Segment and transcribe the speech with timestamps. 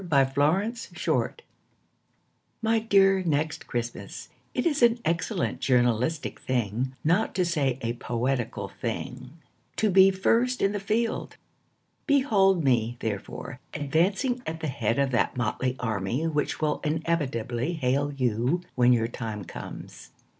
[0.01, 1.01] TO NEXT CHRISTMAS
[2.63, 8.67] My dear Next Christmas, It is an excellent journalistic thing, Not to say a poetical
[8.67, 9.37] thing,
[9.75, 11.37] To be first in the field.
[12.07, 18.11] Behold me, therefore, advancing At the head of that motley army Which will inevitably hail
[18.11, 20.09] you When your time comes.